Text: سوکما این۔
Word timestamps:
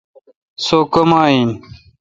سوکما 0.65 1.21
این۔ 1.31 1.49